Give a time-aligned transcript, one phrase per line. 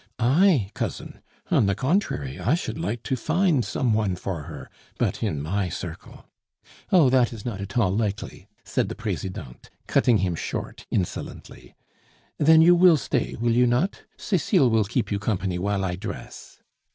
[0.17, 1.21] "I, cousin?
[1.51, 5.69] On the contrary, I should like to find some one for her; but in my
[5.69, 6.25] circle"
[6.91, 11.75] "Oh, that is not at all likely," said the Presidente, cutting him short insolently.
[12.39, 14.01] "Then you will stay, will you not?
[14.17, 16.63] Cecile will keep you company while I dress.